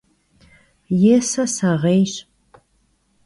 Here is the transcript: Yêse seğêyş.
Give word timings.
Yêse 1.01 1.39
seğêyş. 1.55 2.13